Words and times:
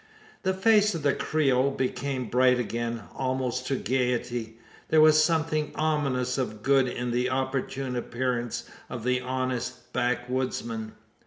The 0.41 0.55
face 0.55 0.95
of 0.95 1.03
the 1.03 1.13
Creole 1.13 1.69
became 1.69 2.25
bright 2.27 2.57
again 2.59 3.03
almost 3.15 3.67
to 3.67 3.75
gaiety. 3.75 4.57
There 4.87 4.99
was 4.99 5.23
something 5.23 5.71
ominous 5.75 6.39
of 6.39 6.63
good 6.63 6.87
in 6.87 7.11
the 7.11 7.29
opportune 7.29 7.95
appearance 7.95 8.63
of 8.89 9.03
the 9.03 9.21
honest 9.21 9.93
backwoodsman. 9.93 10.93